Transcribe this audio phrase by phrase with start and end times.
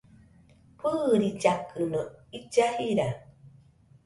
[0.79, 2.01] Fɨɨrillakɨno
[2.37, 3.07] illa jira